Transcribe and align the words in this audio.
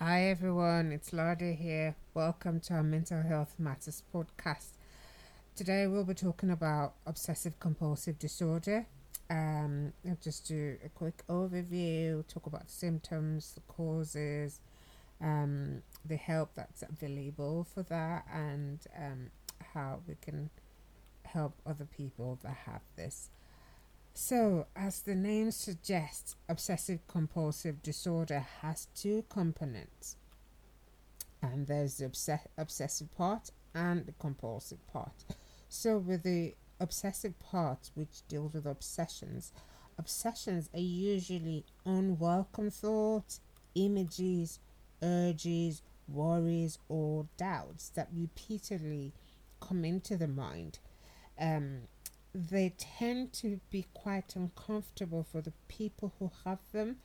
Hi 0.00 0.24
everyone, 0.24 0.90
it's 0.90 1.12
Lada 1.12 1.52
here. 1.52 1.94
Welcome 2.14 2.58
to 2.62 2.74
our 2.74 2.82
Mental 2.82 3.22
Health 3.22 3.54
Matters 3.60 4.02
podcast. 4.12 4.72
Today 5.54 5.86
we'll 5.86 6.02
be 6.02 6.14
talking 6.14 6.50
about 6.50 6.94
obsessive 7.06 7.60
compulsive 7.60 8.18
disorder. 8.18 8.86
Um, 9.30 9.92
I'll 10.04 10.18
just 10.20 10.48
do 10.48 10.78
a 10.84 10.88
quick 10.88 11.22
overview, 11.28 12.26
talk 12.26 12.46
about 12.46 12.66
the 12.66 12.72
symptoms, 12.72 13.52
the 13.54 13.60
causes, 13.72 14.58
um, 15.20 15.82
the 16.04 16.16
help 16.16 16.54
that's 16.56 16.82
available 16.82 17.62
for 17.62 17.84
that, 17.84 18.26
and 18.34 18.80
um, 18.98 19.30
how 19.74 20.00
we 20.08 20.16
can 20.20 20.50
help 21.24 21.54
other 21.64 21.86
people 21.86 22.40
that 22.42 22.56
have 22.66 22.82
this. 22.96 23.30
So, 24.16 24.66
as 24.76 25.00
the 25.00 25.16
name 25.16 25.50
suggests, 25.50 26.36
obsessive 26.48 27.00
compulsive 27.08 27.82
disorder 27.82 28.46
has 28.62 28.86
two 28.94 29.24
components. 29.28 30.16
And 31.42 31.66
there's 31.66 31.98
the 31.98 32.06
obs- 32.06 32.30
obsessive 32.56 33.12
part 33.16 33.50
and 33.74 34.06
the 34.06 34.12
compulsive 34.12 34.86
part. 34.86 35.24
So, 35.68 35.98
with 35.98 36.22
the 36.22 36.54
obsessive 36.78 37.36
part, 37.40 37.90
which 37.94 38.26
deals 38.28 38.54
with 38.54 38.66
obsessions, 38.66 39.52
obsessions 39.98 40.70
are 40.72 40.78
usually 40.78 41.64
unwelcome 41.84 42.70
thoughts, 42.70 43.40
images, 43.74 44.60
urges, 45.02 45.82
worries, 46.06 46.78
or 46.88 47.26
doubts 47.36 47.88
that 47.90 48.08
repeatedly 48.14 49.12
come 49.60 49.84
into 49.84 50.16
the 50.16 50.28
mind. 50.28 50.78
Um, 51.36 51.88
they 52.34 52.74
tend 52.76 53.32
to 53.32 53.60
be 53.70 53.86
quite 53.94 54.34
uncomfortable 54.34 55.22
for 55.22 55.40
the 55.40 55.52
people 55.68 56.12
who 56.18 56.30
have 56.44 56.58
them 56.72 56.96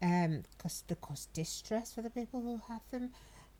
um 0.00 0.44
because 0.52 0.84
they 0.86 0.94
cause 0.94 1.26
distress 1.32 1.92
for 1.92 2.02
the 2.02 2.10
people 2.10 2.40
who 2.40 2.60
have 2.68 2.82
them. 2.90 3.10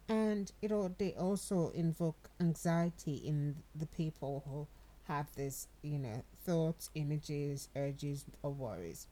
And 0.09 0.51
it 0.63 0.73
all 0.73 0.95
they 0.97 1.13
also 1.15 1.71
invoke 1.75 2.31
anxiety 2.41 3.17
in 3.17 3.57
the 3.75 3.87
people 3.87 4.45
who 4.47 4.69
have 5.13 5.35
this 5.35 5.67
you 5.83 5.99
know 5.99 6.23
thoughts 6.45 6.91
images 6.95 7.69
urges 7.75 8.25
or 8.43 8.53
worries. 8.53 9.09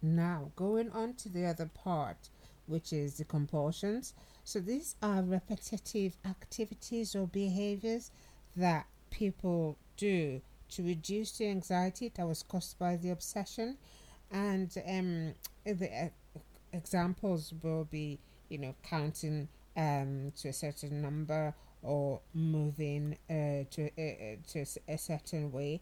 Now 0.00 0.52
going 0.54 0.90
on 0.92 1.14
to 1.14 1.28
the 1.28 1.46
other 1.46 1.66
part 1.66 2.28
which 2.66 2.92
is 2.92 3.14
the 3.14 3.24
compulsions. 3.24 4.14
So 4.44 4.60
these 4.60 4.94
are 5.02 5.22
repetitive 5.22 6.16
activities 6.24 7.16
or 7.16 7.26
behaviors 7.26 8.12
that 8.56 8.86
people 9.10 9.76
do 9.96 10.40
to 10.72 10.82
reduce 10.82 11.32
the 11.38 11.48
anxiety 11.48 12.10
that 12.14 12.26
was 12.26 12.42
caused 12.42 12.78
by 12.78 12.96
the 12.96 13.10
obsession. 13.10 13.76
And 14.30 14.74
um, 14.88 15.34
the 15.64 15.86
uh, 15.86 16.38
examples 16.72 17.52
will 17.62 17.84
be, 17.84 18.18
you 18.48 18.58
know, 18.58 18.74
counting 18.82 19.48
um, 19.76 20.32
to 20.40 20.48
a 20.48 20.52
certain 20.52 21.02
number 21.02 21.54
or 21.82 22.20
moving 22.32 23.18
uh, 23.28 23.64
to, 23.70 23.86
uh, 23.98 24.36
to 24.52 24.64
a 24.88 24.98
certain 24.98 25.52
way 25.52 25.80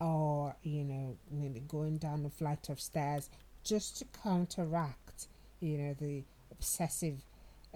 or, 0.00 0.54
you 0.62 0.84
know, 0.84 1.16
maybe 1.30 1.60
going 1.60 1.98
down 1.98 2.24
a 2.26 2.30
flight 2.30 2.68
of 2.68 2.80
stairs 2.80 3.30
just 3.64 3.98
to 3.98 4.04
counteract, 4.22 5.28
you 5.60 5.78
know, 5.78 5.94
the 5.98 6.22
obsessive 6.50 7.22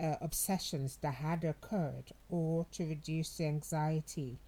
uh, 0.00 0.14
obsessions 0.20 0.98
that 1.02 1.14
had 1.14 1.44
occurred 1.44 2.12
or 2.28 2.66
to 2.72 2.84
reduce 2.84 3.36
the 3.36 3.46
anxiety 3.46 4.38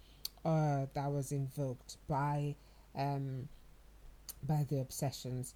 uh, 0.45 0.85
that 0.93 1.11
was 1.11 1.31
invoked 1.31 1.97
by 2.07 2.55
um, 2.95 3.49
by 4.43 4.65
the 4.69 4.79
obsessions, 4.79 5.55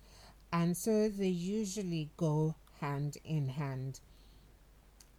and 0.51 0.75
so 0.75 1.07
they 1.09 1.27
usually 1.27 2.09
go 2.17 2.55
hand 2.81 3.17
in 3.23 3.49
hand. 3.49 3.99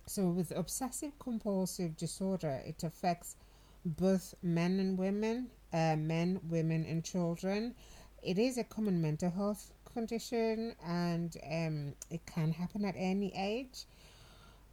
So, 0.06 0.28
with 0.28 0.50
obsessive 0.50 1.18
compulsive 1.18 1.96
disorder, 1.96 2.60
it 2.66 2.82
affects 2.82 3.36
both 3.84 4.34
men 4.42 4.80
and 4.80 4.98
women, 4.98 5.50
uh, 5.72 5.96
men, 5.96 6.40
women, 6.48 6.84
and 6.84 7.04
children. 7.04 7.74
It 8.22 8.38
is 8.38 8.58
a 8.58 8.64
common 8.64 9.00
mental 9.00 9.30
health 9.30 9.72
condition 9.94 10.74
and 10.86 11.36
um, 11.50 11.94
it 12.10 12.24
can 12.26 12.52
happen 12.52 12.84
at 12.84 12.94
any 12.96 13.32
age. 13.36 13.86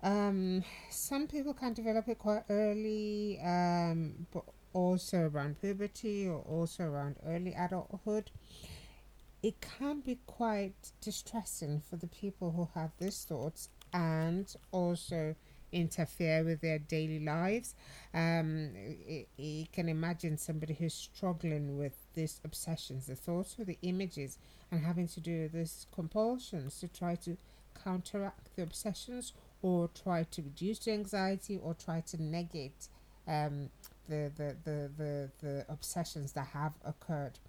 Um, 0.04 0.64
some 0.90 1.28
people 1.28 1.54
can 1.54 1.74
develop 1.74 2.08
it 2.08 2.20
quite 2.20 2.44
early, 2.50 3.40
um, 3.44 4.28
but 4.32 4.44
also 4.74 5.30
around 5.30 5.62
puberty 5.62 6.28
or 6.28 6.40
also 6.40 6.84
around 6.84 7.16
early 7.26 7.54
adulthood, 7.54 8.32
it 9.44 9.56
can 9.62 10.02
be 10.02 10.20
quite 10.26 10.92
distressing 11.02 11.82
for 11.82 11.96
the 11.96 12.08
people 12.08 12.52
who 12.52 12.68
have 12.80 12.92
these 12.98 13.24
thoughts 13.24 13.70
and 13.94 14.56
also 14.72 15.36
interfere 15.72 16.44
with 16.44 16.62
their 16.62 16.80
daily 16.80 17.20
lives. 17.20 17.76
Um, 18.14 18.72
you 19.38 19.66
can 19.72 19.90
imagine 19.90 20.38
somebody 20.38 20.74
who's 20.74 20.94
struggling 20.94 21.78
with 21.78 21.94
these 22.14 22.40
obsessions, 22.44 23.08
the 23.08 23.16
thoughts 23.16 23.56
or 23.60 23.66
the 23.66 23.78
images, 23.82 24.38
and 24.72 24.82
having 24.82 25.08
to 25.10 25.20
do 25.20 25.48
these 25.50 25.88
compulsions 25.94 26.80
to 26.80 26.88
try 26.88 27.16
to 27.16 27.38
counteract 27.84 28.56
the 28.56 28.64
obsessions 28.64 29.34
or 29.62 29.90
try 30.04 30.24
to 30.24 30.42
reduce 30.42 30.80
the 30.80 30.92
anxiety 30.92 31.60
or 31.62 31.74
try 31.74 32.02
to 32.02 32.22
negate 32.22 32.88
um, 33.28 33.70
the, 34.08 34.32
the, 34.36 34.56
the, 34.64 34.92
the, 34.98 35.30
the 35.42 35.66
obsessions 35.70 36.34
that 36.34 36.48
have 36.48 36.74
occurred. 36.86 37.40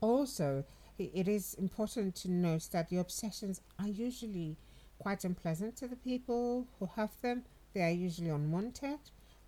Also, 0.00 0.64
it 0.98 1.28
is 1.28 1.54
important 1.54 2.14
to 2.16 2.30
note 2.30 2.68
that 2.72 2.88
the 2.88 2.98
obsessions 2.98 3.60
are 3.78 3.88
usually 3.88 4.56
quite 4.98 5.24
unpleasant 5.24 5.76
to 5.76 5.88
the 5.88 5.96
people 5.96 6.66
who 6.78 6.88
have 6.96 7.10
them. 7.22 7.42
They 7.74 7.82
are 7.82 7.90
usually 7.90 8.28
unwanted, 8.28 8.98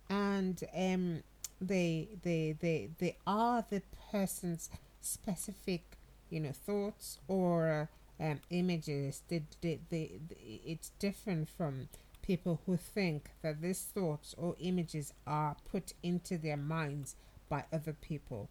and 0.09 0.61
um, 0.75 1.23
they 1.61 2.09
they 2.23 2.55
they 2.59 2.89
they 2.97 3.17
are 3.27 3.63
the 3.69 3.81
person's 4.11 4.69
specific, 5.01 5.97
you 6.29 6.39
know, 6.39 6.51
thoughts 6.51 7.19
or 7.27 7.89
um, 8.19 8.39
images. 8.49 9.21
They, 9.27 9.43
they, 9.61 9.79
they, 9.89 10.19
they, 10.27 10.61
it's 10.65 10.89
different 10.99 11.49
from 11.49 11.89
people 12.25 12.61
who 12.65 12.77
think 12.77 13.29
that 13.41 13.61
these 13.61 13.81
thoughts 13.83 14.33
or 14.37 14.55
images 14.59 15.13
are 15.27 15.55
put 15.69 15.93
into 16.01 16.37
their 16.37 16.57
minds 16.57 17.15
by 17.49 17.63
other 17.71 17.93
people. 17.93 18.49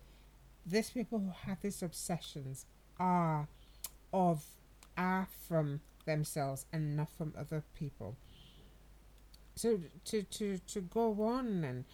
These 0.64 0.90
people 0.90 1.18
who 1.18 1.32
have 1.46 1.60
these 1.60 1.82
obsessions 1.82 2.66
are 2.98 3.48
of 4.12 4.44
are 4.96 5.26
from 5.48 5.80
themselves 6.06 6.66
and 6.72 6.96
not 6.96 7.10
from 7.10 7.32
other 7.36 7.64
people. 7.74 8.16
So 9.56 9.80
to 10.06 10.22
to 10.22 10.58
to 10.58 10.80
go 10.80 11.22
on 11.24 11.64
and 11.64 11.84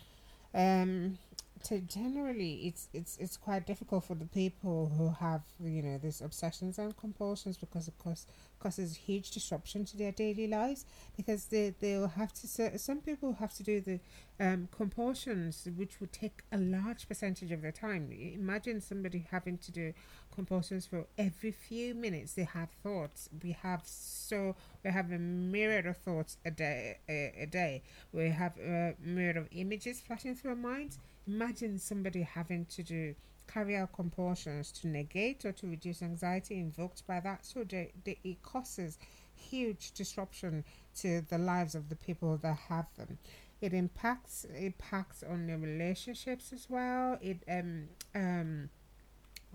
um 0.55 1.19
to 1.65 1.81
generally 1.81 2.55
it's 2.65 2.89
it's 2.93 3.17
it's 3.19 3.37
quite 3.37 3.67
difficult 3.67 4.05
for 4.05 4.15
the 4.15 4.25
people 4.27 4.93
who 4.97 5.11
have 5.11 5.43
you 5.63 5.83
know 5.83 5.99
these 5.99 6.21
obsessions 6.21 6.79
and 6.79 6.97
compulsions 6.97 7.57
because 7.59 7.87
of 7.87 7.99
course 7.99 8.27
causes 8.59 8.97
huge 8.97 9.31
disruption 9.31 9.85
to 9.85 9.97
their 9.97 10.13
daily 10.13 10.47
lives 10.47 10.85
because 11.17 11.47
they 11.47 11.75
they'll 11.81 12.09
have 12.09 12.33
to 12.33 12.79
some 12.79 13.01
people 13.01 13.35
have 13.35 13.53
to 13.55 13.63
do 13.63 13.81
the 13.81 14.01
um, 14.41 14.69
compulsions 14.75 15.69
which 15.77 16.01
would 16.01 16.13
take 16.13 16.43
a 16.51 16.57
large 16.57 17.07
percentage 17.07 17.53
of 17.53 17.61
their 17.61 17.73
time. 17.73 18.11
Imagine 18.11 18.81
somebody 18.81 19.27
having 19.31 19.59
to 19.59 19.71
do 19.71 19.93
compulsions 20.41 20.87
for 20.87 21.07
every 21.19 21.53
few 21.53 21.95
minutes 21.95 22.33
they 22.35 22.45
have 22.45 22.71
thoughts 22.83 23.29
we 23.43 23.53
have 23.53 23.83
so 23.85 24.55
we 24.85 24.91
have 24.91 25.11
a 25.13 25.19
myriad 25.19 25.87
of 25.87 25.97
thoughts 25.97 26.37
a 26.45 26.51
day 26.51 26.99
a, 27.09 27.33
a 27.43 27.47
day 27.47 27.83
we 28.13 28.29
have 28.31 28.57
a 28.59 28.95
myriad 29.01 29.37
of 29.37 29.47
images 29.53 30.01
flashing 30.01 30.35
through 30.35 30.51
our 30.51 30.57
minds 30.57 30.99
Imagine 31.27 31.79
somebody 31.79 32.23
having 32.23 32.65
to 32.67 32.83
do 32.83 33.15
carry 33.47 33.77
out 33.77 33.93
compulsions 33.93 34.71
to 34.73 34.89
negate 34.89 35.45
or 35.45 35.53
to 35.53 35.67
reduce 35.69 36.03
anxiety 36.03 36.59
invoked 36.59 37.07
by 37.07 37.21
that. 37.21 37.45
So 37.45 37.65
they, 37.65 37.93
they, 38.05 38.19
it 38.25 38.43
causes 38.43 38.99
huge 39.35 39.93
disruption 39.93 40.65
to 41.01 41.21
the 41.29 41.39
lives 41.39 41.75
of 41.75 41.89
the 41.89 41.97
people 41.97 42.37
that 42.39 42.57
have 42.69 42.87
them. 42.97 43.19
It 43.61 43.75
impacts 43.75 44.47
impacts 44.57 45.23
on 45.23 45.47
their 45.47 45.59
relationships 45.59 46.53
as 46.53 46.67
well. 46.69 47.19
It 47.21 47.43
um 47.49 47.89
um 48.15 48.71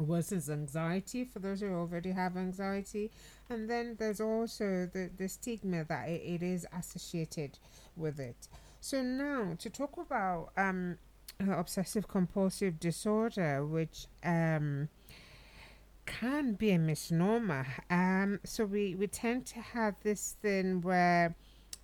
worsens 0.01 0.49
anxiety 0.49 1.23
for 1.23 1.39
those 1.39 1.61
who 1.61 1.73
already 1.73 2.11
have 2.11 2.35
anxiety 2.35 3.09
and 3.49 3.69
then 3.69 3.95
there's 3.97 4.19
also 4.19 4.89
the, 4.93 5.09
the 5.17 5.27
stigma 5.27 5.83
that 5.85 6.09
it, 6.09 6.21
it 6.21 6.43
is 6.43 6.67
associated 6.77 7.57
with 7.95 8.19
it 8.19 8.47
so 8.81 9.01
now 9.01 9.55
to 9.57 9.69
talk 9.69 9.97
about 9.97 10.49
um 10.57 10.97
obsessive 11.39 12.07
compulsive 12.07 12.79
disorder, 12.79 13.65
which 13.65 14.07
um, 14.23 14.89
can 16.05 16.53
be 16.53 16.71
a 16.71 16.79
misnomer. 16.79 17.65
Um, 17.89 18.39
so 18.43 18.65
we, 18.65 18.95
we 18.95 19.07
tend 19.07 19.45
to 19.47 19.59
have 19.59 19.95
this 20.03 20.35
thing 20.41 20.81
where, 20.81 21.35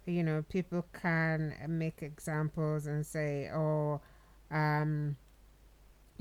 you 0.06 0.24
know, 0.24 0.44
people 0.50 0.86
can 0.94 1.54
make 1.68 2.02
examples 2.02 2.88
and 2.88 3.06
say, 3.06 3.50
oh, 3.54 4.02
um, 4.50 5.18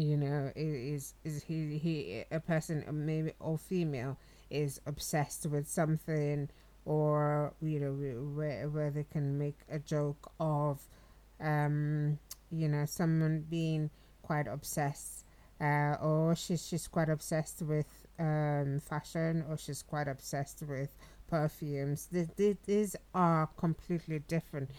you 0.02 0.16
know, 0.16 0.50
is 0.56 1.14
is 1.24 1.42
he 1.44 1.78
he 1.78 2.24
a 2.30 2.40
person 2.40 2.84
maybe 2.90 3.32
or 3.40 3.58
female 3.58 4.16
is 4.50 4.80
obsessed 4.86 5.46
with 5.46 5.68
something, 5.68 6.48
or 6.84 7.52
you 7.62 7.80
know, 7.80 7.92
where 8.34 8.68
where 8.68 8.90
they 8.90 9.04
can 9.04 9.38
make 9.38 9.58
a 9.70 9.78
joke 9.78 10.30
of, 10.38 10.80
um, 11.40 12.18
you 12.50 12.68
know, 12.68 12.84
someone 12.86 13.44
being 13.48 13.90
quite 14.22 14.46
obsessed, 14.46 15.24
uh, 15.60 15.96
or 16.02 16.34
she's 16.34 16.66
she's 16.66 16.88
quite 16.88 17.08
obsessed 17.08 17.62
with 17.62 18.06
um, 18.18 18.80
fashion, 18.80 19.44
or 19.48 19.56
she's 19.56 19.82
quite 19.82 20.08
obsessed 20.08 20.62
with 20.68 20.96
perfumes. 21.28 22.08
These, 22.10 22.56
these 22.66 22.96
are 23.14 23.48
completely 23.56 24.18
different 24.20 24.70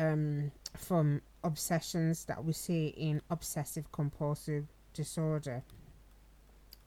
um, 0.00 0.50
from 0.76 1.22
obsessions 1.44 2.24
that 2.24 2.44
we 2.44 2.52
see 2.52 2.88
in 2.88 3.20
obsessive 3.30 3.92
compulsive 3.92 4.66
disorder. 4.94 5.62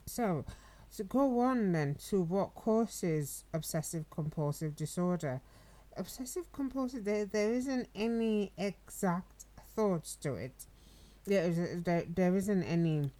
So, 0.05 0.45
to 0.97 1.03
go 1.03 1.39
on 1.39 1.71
then 1.71 1.95
to 2.09 2.21
what 2.21 2.55
causes 2.55 3.45
obsessive 3.53 4.09
compulsive 4.09 4.75
disorder. 4.75 5.41
Obsessive 5.95 6.51
compulsive, 6.51 7.05
there, 7.05 7.25
there 7.25 7.53
isn't 7.53 7.87
any 7.95 8.51
exact 8.57 9.45
thoughts 9.75 10.15
to 10.17 10.33
it. 10.35 10.65
There, 11.25 11.49
there, 11.83 12.03
there 12.07 12.35
isn't 12.35 12.63
any 12.63 13.11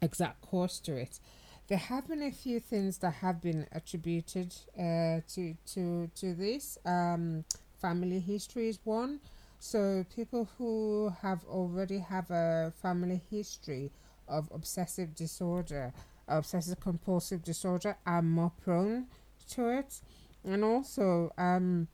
exact 0.00 0.42
cause 0.42 0.80
to 0.80 0.96
it. 0.96 1.18
There 1.66 1.78
have 1.78 2.08
been 2.08 2.22
a 2.22 2.30
few 2.30 2.60
things 2.60 2.98
that 2.98 3.14
have 3.14 3.42
been 3.42 3.66
attributed 3.72 4.54
uh, 4.78 5.20
to 5.34 5.54
to 5.74 6.10
to 6.14 6.34
this. 6.34 6.78
Um, 6.86 7.44
family 7.80 8.20
history 8.20 8.68
is 8.68 8.78
one. 8.84 9.20
So 9.58 10.04
people 10.14 10.48
who 10.56 11.12
have 11.22 11.44
already 11.46 11.98
have 11.98 12.30
a 12.30 12.72
family 12.80 13.20
history 13.30 13.90
of 14.28 14.48
obsessive 14.54 15.14
disorder, 15.14 15.92
obsessive 16.28 16.80
compulsive 16.80 17.42
disorder, 17.42 17.96
are 18.06 18.22
more 18.22 18.52
prone 18.62 19.06
to 19.50 19.68
it, 19.68 20.00
and 20.44 20.62
also 20.64 21.32
um, 21.38 21.88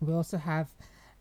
we 0.00 0.12
also 0.12 0.36
have 0.38 0.68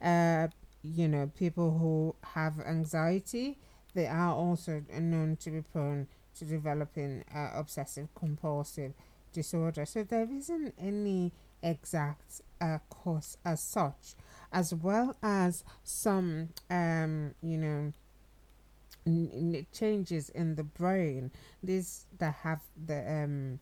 uh, 0.01 0.47
you 0.83 1.07
know 1.07 1.31
people 1.37 1.77
who 1.77 2.15
have 2.33 2.59
anxiety. 2.59 3.57
They 3.93 4.05
are 4.05 4.33
also 4.33 4.83
known 4.99 5.37
to 5.37 5.49
be 5.49 5.61
prone 5.61 6.07
to 6.37 6.45
developing 6.45 7.23
uh, 7.33 7.49
obsessive 7.55 8.09
compulsive 8.13 8.93
disorder. 9.33 9.85
So 9.85 10.03
there 10.03 10.27
isn't 10.31 10.75
any 10.79 11.31
exact 11.63 12.41
uh, 12.61 12.79
cause 12.89 13.37
as 13.45 13.61
such, 13.61 14.15
as 14.51 14.73
well 14.73 15.15
as 15.21 15.63
some, 15.83 16.49
um, 16.69 17.33
you 17.41 17.57
know, 17.57 17.93
n- 19.05 19.65
changes 19.71 20.29
in 20.29 20.55
the 20.55 20.63
brain. 20.63 21.31
These 21.63 22.05
that 22.19 22.35
have 22.43 22.61
the 22.85 23.23
um, 23.23 23.59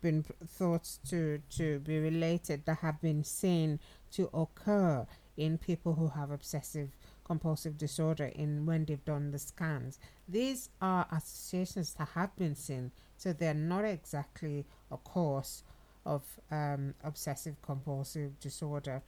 been 0.00 0.24
thought 0.46 0.98
to 1.08 1.40
to 1.56 1.78
be 1.80 1.98
related 1.98 2.66
that 2.66 2.78
have 2.78 3.00
been 3.00 3.24
seen 3.24 3.78
to 4.12 4.28
occur 4.34 5.06
in 5.36 5.56
people 5.58 5.94
who 5.94 6.08
have 6.08 6.30
obsessive 6.30 6.90
compulsive 7.24 7.78
disorder 7.78 8.26
in 8.34 8.66
when 8.66 8.84
they've 8.84 9.04
done 9.04 9.30
the 9.30 9.38
scans. 9.38 9.98
These 10.28 10.68
are 10.80 11.06
associations 11.10 11.94
that 11.94 12.08
have 12.14 12.34
been 12.36 12.54
seen, 12.54 12.90
so 13.16 13.32
they're 13.32 13.54
not 13.54 13.84
exactly 13.84 14.66
a 14.90 14.96
cause 14.96 15.62
of 16.04 16.22
um, 16.50 16.94
obsessive 17.04 17.60
compulsive 17.62 18.38
disorder. 18.40 19.02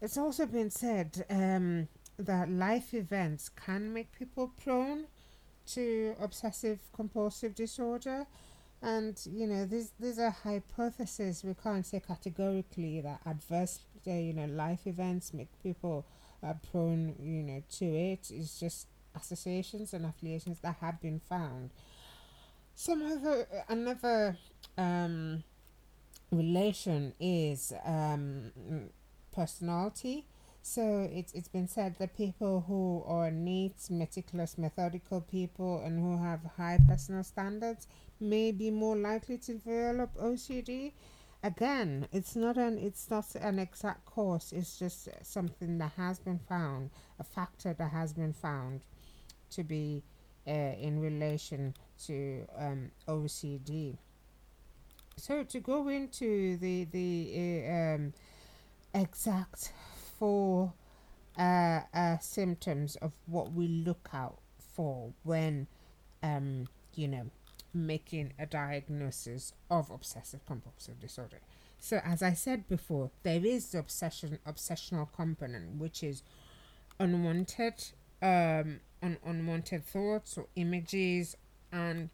It's 0.00 0.18
also 0.18 0.46
been 0.46 0.70
said 0.70 1.24
um, 1.30 1.88
that 2.18 2.50
life 2.50 2.92
events 2.92 3.48
can 3.48 3.92
make 3.92 4.12
people 4.12 4.52
prone 4.62 5.06
to 5.66 6.16
obsessive 6.20 6.80
compulsive 6.92 7.54
disorder. 7.54 8.26
And 8.82 9.16
you 9.30 9.46
know, 9.46 9.64
these 9.64 10.18
are 10.18 10.30
hypotheses. 10.30 11.44
We 11.44 11.54
can't 11.54 11.86
say 11.86 12.00
categorically 12.00 13.00
that 13.00 13.20
adverse, 13.24 13.78
uh, 14.06 14.10
you 14.10 14.32
know, 14.32 14.46
life 14.46 14.86
events 14.86 15.32
make 15.32 15.50
people 15.62 16.04
uh, 16.42 16.54
prone, 16.70 17.14
you 17.20 17.42
know, 17.44 17.62
to 17.78 17.84
it. 17.84 18.28
It's 18.30 18.58
just 18.58 18.88
associations 19.14 19.94
and 19.94 20.04
affiliations 20.04 20.58
that 20.60 20.76
have 20.80 21.00
been 21.00 21.20
found. 21.20 21.70
Some 22.74 23.02
other 23.02 23.46
another 23.68 24.36
um, 24.76 25.44
relation 26.32 27.14
is 27.20 27.72
um, 27.84 28.50
personality. 29.34 30.26
So 30.62 31.08
it's 31.12 31.32
it's 31.32 31.48
been 31.48 31.66
said 31.66 31.96
that 31.98 32.16
people 32.16 32.64
who 32.66 33.02
are 33.06 33.30
neat, 33.30 33.74
meticulous, 33.90 34.56
methodical 34.56 35.20
people 35.20 35.82
and 35.84 35.98
who 35.98 36.22
have 36.22 36.40
high 36.56 36.78
personal 36.88 37.24
standards 37.24 37.88
may 38.20 38.52
be 38.52 38.70
more 38.70 38.96
likely 38.96 39.38
to 39.38 39.54
develop 39.54 40.14
OCD. 40.16 40.92
Again, 41.42 42.06
it's 42.12 42.36
not 42.36 42.56
an 42.56 42.78
it's 42.78 43.10
not 43.10 43.34
an 43.34 43.58
exact 43.58 44.06
cause. 44.06 44.52
It's 44.52 44.78
just 44.78 45.08
something 45.22 45.78
that 45.78 45.92
has 45.96 46.20
been 46.20 46.38
found, 46.48 46.90
a 47.18 47.24
factor 47.24 47.74
that 47.74 47.90
has 47.90 48.12
been 48.12 48.32
found 48.32 48.82
to 49.50 49.64
be 49.64 50.04
uh, 50.46 50.50
in 50.50 51.00
relation 51.00 51.74
to 52.06 52.46
um, 52.56 52.90
OCD. 53.08 53.98
So 55.22 55.44
to 55.44 55.60
go 55.60 55.86
into 55.86 56.56
the 56.56 56.82
the 56.82 57.62
uh, 57.70 57.94
um, 57.94 58.12
exact 58.92 59.72
four 60.18 60.72
uh, 61.38 61.82
uh, 61.94 62.18
symptoms 62.18 62.96
of 62.96 63.12
what 63.26 63.52
we 63.52 63.68
look 63.68 64.08
out 64.12 64.38
for 64.58 65.12
when 65.22 65.68
um, 66.24 66.66
you 66.96 67.06
know 67.06 67.30
making 67.72 68.32
a 68.36 68.46
diagnosis 68.46 69.52
of 69.70 69.92
obsessive 69.92 70.44
compulsive 70.44 70.98
disorder. 70.98 71.38
So 71.78 72.00
as 72.04 72.20
I 72.20 72.32
said 72.32 72.66
before, 72.68 73.12
there 73.22 73.46
is 73.46 73.70
the 73.70 73.78
obsession 73.78 74.40
obsessional 74.44 75.06
component, 75.14 75.78
which 75.78 76.02
is 76.02 76.24
unwanted 76.98 77.74
um 78.20 78.80
un- 79.00 79.18
unwanted 79.24 79.84
thoughts 79.86 80.36
or 80.36 80.46
images 80.56 81.36
and 81.70 82.10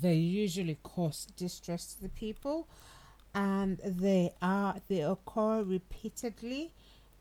they 0.00 0.14
usually 0.14 0.78
cause 0.82 1.26
distress 1.36 1.94
to 1.94 2.02
the 2.02 2.08
people 2.08 2.68
and 3.34 3.78
they 3.84 4.32
are 4.42 4.76
they 4.88 5.00
occur 5.00 5.62
repeatedly 5.62 6.72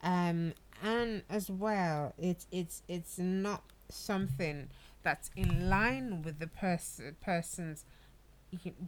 um 0.04 0.54
and 0.84 1.24
as 1.30 1.50
well 1.50 2.14
it's 2.18 2.48
it's 2.52 2.82
it's 2.88 3.18
not 3.18 3.64
something 3.90 4.70
that's 5.02 5.30
in 5.36 5.70
line 5.70 6.22
with 6.24 6.40
the 6.40 6.48
person 6.48 7.16
person's 7.22 7.86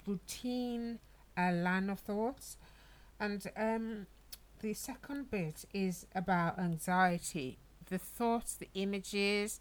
routine 0.07 0.99
uh, 1.37 1.51
line 1.51 1.89
of 1.89 1.99
thoughts. 1.99 2.57
And 3.19 3.45
um 3.57 4.07
the 4.61 4.73
second 4.73 5.29
bit 5.31 5.65
is 5.73 6.05
about 6.15 6.59
anxiety. 6.59 7.57
The 7.89 7.97
thoughts 7.97 8.55
the 8.55 8.69
images 8.73 9.59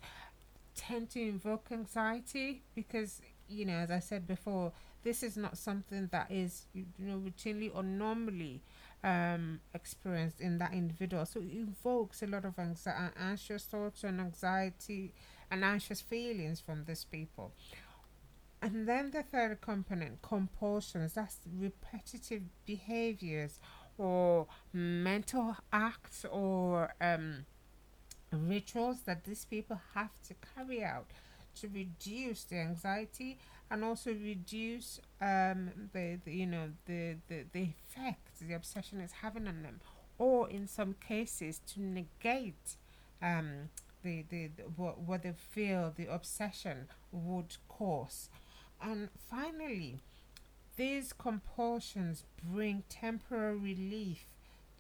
tend 0.75 1.11
to 1.11 1.21
invoke 1.21 1.69
anxiety 1.71 2.63
because 2.75 3.21
you 3.49 3.65
know, 3.65 3.75
as 3.75 3.91
I 3.91 3.99
said 3.99 4.27
before, 4.27 4.73
this 5.03 5.23
is 5.23 5.37
not 5.37 5.59
something 5.59 6.09
that 6.13 6.31
is, 6.31 6.67
you 6.73 6.87
know, 6.99 7.19
routinely 7.19 7.71
or 7.75 7.83
normally 7.83 8.63
um, 9.03 9.61
experienced 9.75 10.41
in 10.41 10.59
that 10.59 10.73
individual. 10.73 11.27
So 11.27 11.41
it 11.41 11.53
evokes 11.53 12.23
a 12.23 12.27
lot 12.27 12.45
of 12.45 12.59
anxiety, 12.59 13.15
anxious 13.21 13.65
thoughts 13.65 14.03
and 14.03 14.21
anxiety 14.21 15.13
and 15.51 15.65
anxious 15.65 16.01
feelings 16.01 16.61
from 16.61 16.85
these 16.85 17.05
people. 17.05 17.53
And 18.63 18.89
then 18.89 19.11
the 19.11 19.23
third 19.23 19.61
component, 19.61 20.23
compulsions, 20.23 21.13
that's 21.13 21.37
repetitive 21.55 22.43
behaviors 22.65 23.61
or 23.99 24.47
mental 24.73 25.57
acts 25.71 26.25
or 26.31 26.95
um, 26.99 27.45
rituals 28.33 29.03
that 29.03 29.25
these 29.25 29.45
people 29.45 29.81
have 29.95 30.11
to 30.29 30.35
carry 30.55 30.83
out 30.83 31.07
to 31.57 31.69
reduce 31.69 32.45
the 32.45 32.57
anxiety 32.57 33.39
and 33.71 33.85
also 33.85 34.11
reduce 34.11 35.01
um, 35.21 35.71
the, 35.93 36.19
the 36.25 36.33
you 36.33 36.47
know 36.47 36.71
the, 36.87 37.17
the 37.29 37.45
the 37.53 37.63
effect 37.63 38.39
the 38.41 38.55
obsession 38.55 39.01
is 39.01 39.13
having 39.23 39.47
on 39.49 39.63
them. 39.63 39.81
Or 40.17 40.49
in 40.49 40.69
some 40.69 40.95
cases 40.95 41.61
to 41.75 41.81
negate 41.83 42.77
um, 43.21 43.71
the, 44.05 44.25
the, 44.29 44.51
the 44.57 44.63
what, 44.77 45.01
what 45.01 45.23
they 45.23 45.33
feel 45.33 45.93
the 45.97 46.07
obsession 46.07 46.89
would 47.11 47.57
cause. 47.69 48.29
And 48.81 49.09
finally 49.31 50.01
these 50.77 51.13
compulsions 51.13 52.25
bring 52.43 52.83
temporary 52.89 53.57
relief 53.57 54.27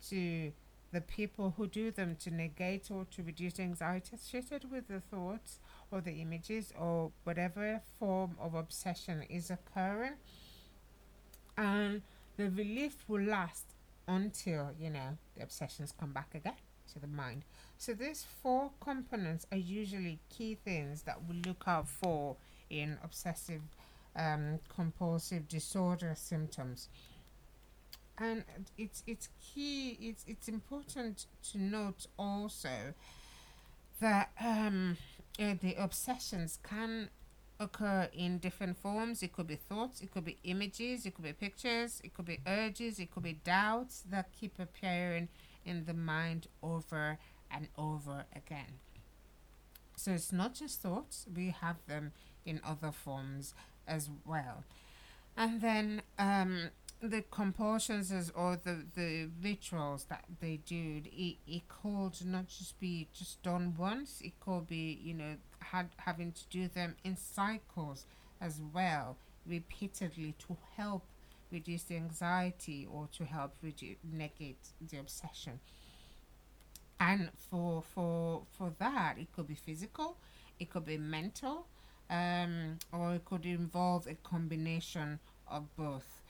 to 0.08 0.52
the 0.92 1.00
people 1.00 1.54
who 1.56 1.66
do 1.66 1.90
them 1.90 2.16
to 2.20 2.30
negate 2.30 2.90
or 2.90 3.04
to 3.10 3.22
reduce 3.22 3.58
anxiety 3.58 4.10
associated 4.14 4.70
with 4.70 4.88
the 4.88 5.00
thoughts 5.00 5.58
the 6.00 6.20
images 6.20 6.72
or 6.78 7.10
whatever 7.24 7.80
form 7.98 8.36
of 8.40 8.54
obsession 8.54 9.22
is 9.28 9.50
occurring 9.50 10.14
and 11.56 12.02
the 12.36 12.50
relief 12.50 13.04
will 13.08 13.22
last 13.22 13.66
until 14.06 14.70
you 14.78 14.90
know 14.90 15.16
the 15.36 15.42
obsessions 15.42 15.92
come 15.98 16.12
back 16.12 16.34
again 16.34 16.54
to 16.92 16.98
the 16.98 17.06
mind 17.06 17.42
so 17.78 17.92
these 17.92 18.26
four 18.42 18.70
components 18.80 19.46
are 19.50 19.58
usually 19.58 20.18
key 20.28 20.56
things 20.64 21.02
that 21.02 21.18
we 21.28 21.40
look 21.46 21.64
out 21.66 21.88
for 21.88 22.36
in 22.70 22.98
obsessive 23.02 23.62
um, 24.16 24.58
compulsive 24.68 25.48
disorder 25.48 26.14
symptoms 26.16 26.88
and 28.18 28.44
it's 28.78 29.02
it's 29.06 29.28
key. 29.42 29.98
It's 30.00 30.24
it's 30.26 30.48
important 30.48 31.26
to 31.50 31.58
note 31.58 32.06
also 32.18 32.94
that 34.00 34.30
um, 34.40 34.96
uh, 35.38 35.54
the 35.60 35.74
obsessions 35.74 36.58
can 36.62 37.10
occur 37.60 38.08
in 38.12 38.38
different 38.38 38.76
forms. 38.76 39.22
It 39.22 39.32
could 39.32 39.46
be 39.46 39.56
thoughts, 39.56 40.00
it 40.00 40.12
could 40.12 40.24
be 40.24 40.38
images, 40.44 41.06
it 41.06 41.14
could 41.14 41.24
be 41.24 41.32
pictures, 41.32 42.00
it 42.04 42.14
could 42.14 42.24
be 42.24 42.40
urges, 42.46 42.98
it 42.98 43.10
could 43.12 43.22
be 43.22 43.34
doubts 43.44 44.04
that 44.10 44.30
keep 44.38 44.58
appearing 44.58 45.28
in 45.64 45.84
the 45.86 45.94
mind 45.94 46.48
over 46.62 47.18
and 47.50 47.68
over 47.78 48.24
again. 48.34 48.80
So 49.96 50.12
it's 50.12 50.32
not 50.32 50.54
just 50.54 50.80
thoughts, 50.82 51.26
we 51.34 51.54
have 51.60 51.76
them 51.86 52.12
in 52.44 52.60
other 52.64 52.92
forms 52.92 53.54
as 53.86 54.10
well. 54.26 54.64
And 55.36 55.60
then 55.60 56.02
um, 56.18 56.70
the 57.10 57.22
compulsions 57.30 58.12
or 58.34 58.56
the, 58.56 58.84
the 58.94 59.28
rituals 59.42 60.04
that 60.08 60.24
they 60.40 60.58
do, 60.66 61.02
it, 61.04 61.36
it 61.46 61.62
could 61.68 62.24
not 62.26 62.48
just 62.48 62.78
be 62.80 63.08
just 63.12 63.42
done 63.42 63.74
once, 63.78 64.20
it 64.22 64.32
could 64.40 64.66
be, 64.66 64.98
you 65.02 65.14
know, 65.14 65.36
had 65.60 65.88
having 65.98 66.32
to 66.32 66.42
do 66.50 66.68
them 66.68 66.96
in 67.04 67.16
cycles 67.16 68.06
as 68.40 68.60
well, 68.72 69.16
repeatedly 69.46 70.34
to 70.38 70.56
help 70.76 71.02
reduce 71.50 71.84
the 71.84 71.96
anxiety 71.96 72.86
or 72.90 73.08
to 73.12 73.24
help 73.24 73.54
reduce, 73.62 73.96
negate 74.02 74.58
the 74.80 74.98
obsession. 74.98 75.60
And 77.00 77.30
for 77.50 77.82
for 77.82 78.42
for 78.56 78.72
that, 78.78 79.18
it 79.18 79.32
could 79.32 79.46
be 79.46 79.54
physical, 79.54 80.16
it 80.58 80.70
could 80.70 80.84
be 80.86 80.98
mental, 80.98 81.66
um, 82.10 82.78
or 82.92 83.14
it 83.14 83.24
could 83.24 83.46
involve 83.46 84.06
a 84.06 84.14
combination 84.14 85.18
of 85.48 85.74
both. 85.76 86.22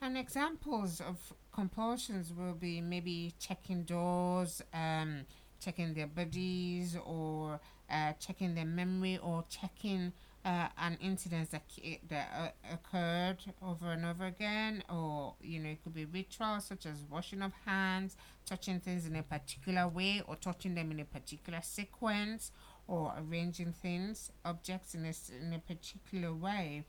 And 0.00 0.16
examples 0.18 1.00
of 1.00 1.32
compulsions 1.52 2.32
will 2.32 2.54
be 2.54 2.80
maybe 2.80 3.34
checking 3.38 3.84
doors, 3.84 4.62
um, 4.72 5.24
checking 5.58 5.94
their 5.94 6.06
bodies, 6.06 6.96
or 7.04 7.60
uh, 7.90 8.12
checking 8.20 8.54
their 8.54 8.66
memory, 8.66 9.18
or 9.22 9.44
checking 9.48 10.12
uh, 10.44 10.68
an 10.78 10.96
incident 11.00 11.50
that 11.50 11.62
that 12.08 12.28
uh, 12.38 12.74
occurred 12.74 13.38
over 13.62 13.90
and 13.90 14.04
over 14.04 14.26
again, 14.26 14.84
or 14.88 15.34
you 15.40 15.58
know, 15.58 15.70
it 15.70 15.82
could 15.82 15.94
be 15.94 16.04
rituals 16.04 16.66
such 16.66 16.86
as 16.86 17.02
washing 17.10 17.42
of 17.42 17.52
hands, 17.64 18.16
touching 18.44 18.78
things 18.78 19.06
in 19.06 19.16
a 19.16 19.22
particular 19.22 19.88
way, 19.88 20.22
or 20.28 20.36
touching 20.36 20.74
them 20.74 20.90
in 20.92 21.00
a 21.00 21.04
particular 21.04 21.60
sequence, 21.62 22.52
or 22.86 23.12
arranging 23.18 23.72
things, 23.72 24.30
objects 24.44 24.94
in 24.94 25.04
a, 25.04 25.12
in 25.44 25.52
a 25.52 25.58
particular 25.58 26.32
way. 26.32 26.84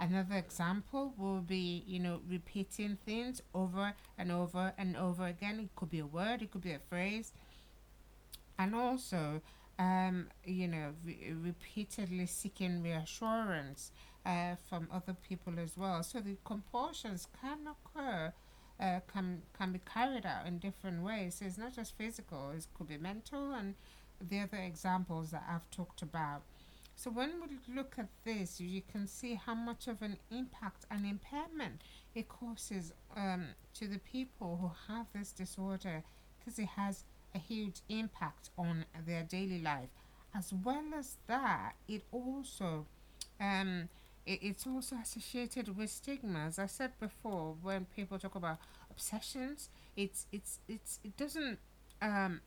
Another 0.00 0.36
example 0.36 1.12
will 1.18 1.42
be, 1.42 1.84
you 1.86 1.98
know, 2.00 2.22
repeating 2.26 2.96
things 3.04 3.42
over 3.54 3.94
and 4.16 4.32
over 4.32 4.72
and 4.78 4.96
over 4.96 5.26
again. 5.26 5.60
It 5.60 5.76
could 5.76 5.90
be 5.90 5.98
a 5.98 6.06
word, 6.06 6.40
it 6.40 6.50
could 6.50 6.62
be 6.62 6.72
a 6.72 6.78
phrase. 6.78 7.32
And 8.58 8.74
also, 8.74 9.42
um, 9.78 10.28
you 10.44 10.68
know, 10.68 10.94
re- 11.04 11.34
repeatedly 11.38 12.24
seeking 12.26 12.82
reassurance 12.82 13.92
uh, 14.24 14.54
from 14.68 14.88
other 14.90 15.14
people 15.28 15.58
as 15.58 15.76
well. 15.76 16.02
So 16.02 16.20
the 16.20 16.38
compulsions 16.46 17.28
can 17.38 17.58
occur, 17.68 18.32
uh, 18.80 19.00
can 19.12 19.42
can 19.56 19.72
be 19.72 19.80
carried 19.80 20.24
out 20.24 20.46
in 20.46 20.58
different 20.58 21.02
ways. 21.02 21.36
So 21.36 21.44
it's 21.44 21.58
not 21.58 21.74
just 21.74 21.96
physical; 21.98 22.52
it 22.56 22.66
could 22.74 22.88
be 22.88 22.96
mental, 22.98 23.52
and 23.52 23.74
the 24.20 24.40
other 24.40 24.58
examples 24.58 25.30
that 25.30 25.44
I've 25.46 25.70
talked 25.70 26.02
about. 26.02 26.42
So 27.02 27.10
when 27.10 27.30
we 27.40 27.74
look 27.74 27.94
at 27.96 28.08
this, 28.26 28.60
you 28.60 28.82
can 28.92 29.06
see 29.06 29.32
how 29.32 29.54
much 29.54 29.88
of 29.88 30.02
an 30.02 30.18
impact 30.30 30.84
and 30.90 31.06
impairment 31.06 31.80
it 32.14 32.28
causes 32.28 32.92
um, 33.16 33.46
to 33.72 33.88
the 33.88 34.00
people 34.00 34.58
who 34.60 34.92
have 34.92 35.06
this 35.14 35.32
disorder, 35.32 36.02
because 36.38 36.58
it 36.58 36.68
has 36.76 37.04
a 37.34 37.38
huge 37.38 37.80
impact 37.88 38.50
on 38.58 38.84
their 39.06 39.22
daily 39.22 39.62
life. 39.62 39.88
As 40.34 40.52
well 40.52 40.84
as 40.94 41.16
that, 41.26 41.72
it 41.88 42.02
also 42.12 42.84
um, 43.40 43.88
it, 44.26 44.40
it's 44.42 44.66
also 44.66 44.96
associated 44.96 45.78
with 45.78 45.88
stigma. 45.88 46.40
As 46.40 46.58
I 46.58 46.66
said 46.66 46.92
before, 47.00 47.56
when 47.62 47.86
people 47.96 48.18
talk 48.18 48.34
about 48.34 48.58
obsessions, 48.90 49.70
it's 49.96 50.26
it's 50.32 50.58
it's 50.68 51.00
it 51.02 51.16
doesn't 51.16 51.60
um, 52.02 52.42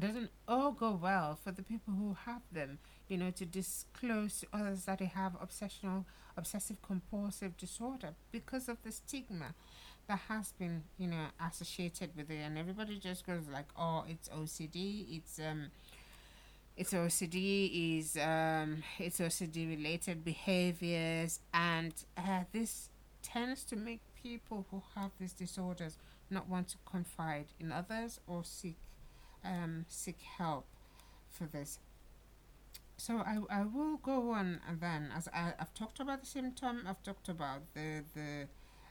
doesn't 0.00 0.30
all 0.48 0.72
go 0.72 0.92
well 0.92 1.38
for 1.44 1.52
the 1.52 1.62
people 1.62 1.92
who 1.92 2.16
have 2.24 2.40
them 2.50 2.78
you 3.08 3.16
know, 3.16 3.30
to 3.30 3.44
disclose 3.46 4.40
to 4.40 4.46
others 4.52 4.84
that 4.84 4.98
they 4.98 5.06
have 5.06 5.32
obsessional, 5.40 6.04
obsessive 6.36 6.80
compulsive 6.82 7.56
disorder 7.56 8.14
because 8.30 8.68
of 8.68 8.82
the 8.82 8.92
stigma 8.92 9.54
that 10.08 10.20
has 10.28 10.52
been, 10.52 10.84
you 10.98 11.08
know, 11.08 11.26
associated 11.46 12.10
with 12.16 12.30
it, 12.30 12.38
and 12.38 12.58
everybody 12.58 12.98
just 12.98 13.26
goes 13.26 13.42
like, 13.52 13.66
"Oh, 13.76 14.04
it's 14.08 14.28
OCD. 14.28 15.18
It's 15.18 15.38
um, 15.38 15.70
it's 16.76 16.92
OCD. 16.92 17.98
Is 17.98 18.16
um, 18.16 18.82
it's 18.98 19.20
OCD 19.20 19.68
related 19.68 20.24
behaviors, 20.24 21.40
and 21.52 21.92
uh, 22.16 22.44
this 22.52 22.90
tends 23.22 23.64
to 23.64 23.76
make 23.76 24.00
people 24.22 24.66
who 24.70 24.82
have 24.94 25.10
these 25.20 25.32
disorders 25.32 25.96
not 26.30 26.48
want 26.48 26.68
to 26.68 26.76
confide 26.90 27.46
in 27.60 27.72
others 27.72 28.20
or 28.26 28.44
seek 28.44 28.76
um, 29.44 29.84
seek 29.88 30.20
help 30.38 30.66
for 31.30 31.44
this 31.44 31.78
so 32.98 33.18
I, 33.18 33.38
I 33.48 33.64
will 33.64 33.96
go 33.98 34.32
on 34.32 34.60
then 34.80 35.10
as 35.16 35.28
I, 35.32 35.54
I've 35.58 35.72
talked 35.72 36.00
about 36.00 36.20
the 36.20 36.26
symptom 36.26 36.84
I've 36.86 37.02
talked 37.02 37.28
about 37.28 37.62
the 37.74 38.04
the 38.14 38.48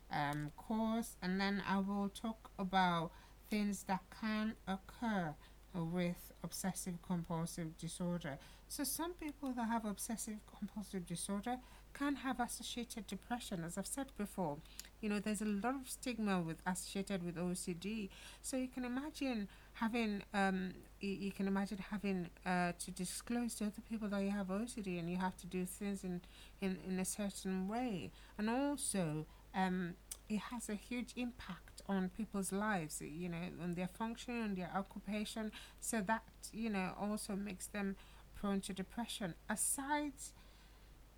um, 0.10 0.52
cause 0.58 1.18
and 1.22 1.40
then 1.40 1.62
I 1.68 1.78
will 1.80 2.10
talk 2.10 2.50
about 2.58 3.12
things 3.50 3.84
that 3.84 4.02
can 4.22 4.56
occur 4.68 5.36
with 5.74 6.32
obsessive 6.44 7.02
compulsive 7.06 7.78
disorder. 7.78 8.38
So 8.68 8.84
some 8.84 9.14
people 9.14 9.52
that 9.54 9.68
have 9.68 9.86
obsessive 9.86 10.40
compulsive 10.58 11.06
disorder 11.06 11.58
can 11.94 12.16
have 12.18 12.40
associated 12.40 13.08
depression 13.08 13.64
as 13.64 13.78
I've 13.78 13.88
said 13.88 14.08
before. 14.18 14.58
You 15.02 15.10
know 15.10 15.20
there's 15.20 15.42
a 15.42 15.46
lot 15.46 15.76
of 15.76 15.90
stigma 15.90 16.42
with 16.42 16.58
associated 16.66 17.24
with 17.24 17.36
OCD 17.36 18.10
so 18.42 18.58
you 18.58 18.68
can 18.68 18.84
imagine 18.86 19.48
having 19.74 20.24
um 20.34 20.72
you, 21.00 21.12
you 21.12 21.32
can 21.32 21.48
imagine 21.48 21.78
having 21.92 22.30
uh 22.46 22.72
to 22.80 22.92
disclose 22.92 23.56
to 23.56 23.66
other 23.66 23.82
people 23.90 24.08
that 24.10 24.22
you 24.22 24.32
have 24.32 24.48
OCD 24.48 25.00
and 25.00 25.10
you 25.10 25.18
have 25.18 25.38
to 25.38 25.48
do 25.48 25.66
things 25.66 26.04
in 26.04 26.22
in, 26.62 26.78
in 26.88 27.00
a 27.00 27.06
certain 27.06 27.68
way. 27.68 28.12
And 28.38 28.50
also 28.50 29.26
um 29.56 29.94
it 30.30 30.40
has 30.52 30.70
a 30.70 30.76
huge 30.76 31.14
impact 31.16 31.77
on 31.90 32.10
people's 32.16 32.52
lives 32.52 33.02
you 33.02 33.30
know 33.30 33.38
on 33.62 33.76
their 33.76 33.88
function 33.88 34.42
on 34.42 34.56
their 34.56 34.72
occupation 34.76 35.52
so 35.80 36.02
that 36.02 36.24
you 36.52 36.70
know 36.70 36.92
also 37.00 37.36
makes 37.36 37.68
them 37.68 37.96
prone 38.40 38.62
to 38.62 38.74
depression 38.74 39.34
aside 39.50 40.14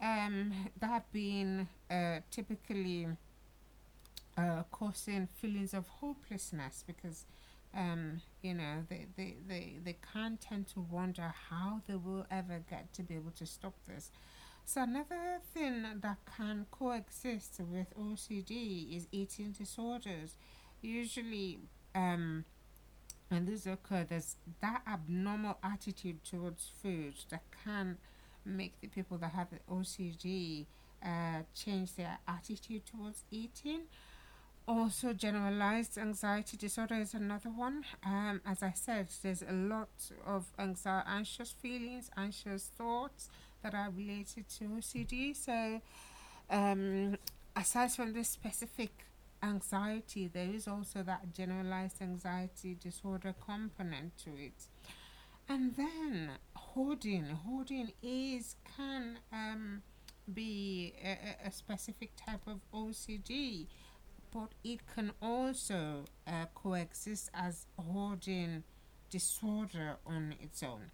um 0.01 0.53
that 0.79 1.11
being 1.11 1.67
uh 1.91 2.19
typically 2.31 3.07
uh, 4.37 4.63
causing 4.71 5.27
feelings 5.41 5.73
of 5.73 5.87
hopelessness 5.87 6.83
because 6.87 7.25
um, 7.75 8.21
you 8.41 8.53
know, 8.55 8.85
they, 8.89 9.05
they, 9.15 9.35
they, 9.47 9.73
they 9.83 9.95
can't 10.13 10.41
tend 10.41 10.67
to 10.69 10.79
wonder 10.79 11.33
how 11.49 11.81
they 11.87 11.95
will 11.95 12.25
ever 12.31 12.63
get 12.67 12.91
to 12.93 13.03
be 13.03 13.13
able 13.15 13.31
to 13.37 13.45
stop 13.45 13.73
this. 13.87 14.09
So 14.65 14.81
another 14.83 15.39
thing 15.53 15.83
that 16.01 16.17
can 16.35 16.65
coexist 16.71 17.59
with 17.59 17.87
OCD 17.95 18.95
is 18.95 19.07
eating 19.11 19.51
disorders. 19.51 20.35
Usually, 20.81 21.59
um, 21.93 22.45
and 23.29 23.47
this 23.47 23.65
occur, 23.65 24.05
there's 24.07 24.35
that 24.61 24.81
abnormal 24.87 25.57
attitude 25.63 26.23
towards 26.23 26.71
food 26.81 27.13
that 27.29 27.43
can 27.63 27.97
make 28.45 28.79
the 28.81 28.87
people 28.87 29.17
that 29.17 29.31
have 29.31 29.47
the 29.49 29.59
OCD 29.71 30.65
uh, 31.03 31.43
change 31.53 31.95
their 31.95 32.19
attitude 32.27 32.83
towards 32.85 33.23
eating. 33.31 33.81
Also 34.67 35.13
generalized 35.13 35.97
anxiety 35.97 36.55
disorder 36.55 36.95
is 36.95 37.13
another 37.13 37.49
one. 37.49 37.83
Um, 38.05 38.41
as 38.45 38.61
i 38.61 38.71
said 38.75 39.07
there's 39.23 39.41
a 39.41 39.53
lot 39.53 39.89
of 40.25 40.45
anxiety 40.59 41.09
anxious 41.09 41.51
feelings 41.51 42.11
anxious 42.15 42.71
thoughts 42.77 43.29
that 43.63 43.73
are 43.73 43.89
related 43.89 44.47
to 44.47 44.65
ocd 44.65 45.35
so 45.35 45.81
um, 46.51 47.17
aside 47.55 47.91
from 47.91 48.13
this 48.13 48.29
specific 48.29 48.91
anxiety 49.41 50.27
there 50.27 50.49
is 50.53 50.67
also 50.67 51.01
that 51.03 51.33
generalized 51.33 52.01
anxiety 52.01 52.75
disorder 52.79 53.33
component 53.45 54.17
to 54.17 54.31
it 54.37 54.67
and 55.47 55.75
then 55.75 56.31
hoarding 56.55 57.25
hoarding 57.25 57.91
is 58.03 58.55
can 58.75 59.17
um, 59.31 59.81
be 60.33 60.93
a, 61.03 61.47
a 61.47 61.51
specific 61.51 62.11
type 62.15 62.45
of 62.47 62.59
ocd 62.73 63.67
but 64.31 64.49
it 64.63 64.79
can 64.93 65.11
also 65.21 66.05
uh, 66.27 66.45
coexist 66.53 67.29
as 67.33 67.65
hoarding 67.77 68.63
disorder 69.09 69.97
on 70.05 70.35
its 70.39 70.61
own. 70.63 70.91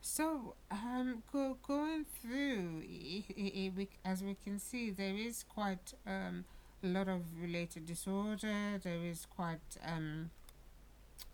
So, 0.00 0.54
um, 0.70 1.22
go, 1.30 1.58
going 1.66 2.06
through, 2.22 2.82
it, 2.84 3.24
it, 3.36 3.72
it, 3.78 3.88
as 4.04 4.22
we 4.22 4.34
can 4.42 4.58
see, 4.58 4.90
there 4.90 5.14
is 5.14 5.44
quite 5.46 5.92
um, 6.06 6.44
a 6.82 6.86
lot 6.86 7.08
of 7.08 7.22
related 7.40 7.86
disorder. 7.86 8.78
There 8.82 9.04
is 9.04 9.26
quite 9.26 9.60
um, 9.84 10.30